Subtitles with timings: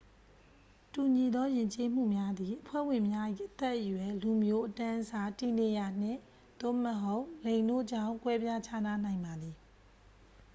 [0.93, 9.55] တူညီသောယဉ်ကျေးမှုများသည် အဖွဲ့ဝင်များ၏ အသက်အရွယ်၊ လူမျိုး၊ အတန်းအစား၊ တည်နေရာ၊ နှင့်/သို့မဟုတ် လိင်တို့ကြောင့် ကွဲပြားခြားနားနိုင်ပါသည်။